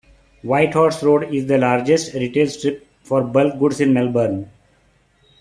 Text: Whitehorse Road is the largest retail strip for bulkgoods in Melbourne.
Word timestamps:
Whitehorse 0.41 1.03
Road 1.03 1.31
is 1.31 1.45
the 1.45 1.59
largest 1.59 2.15
retail 2.15 2.47
strip 2.47 2.87
for 3.03 3.21
bulkgoods 3.21 3.81
in 3.81 3.93
Melbourne. 3.93 4.49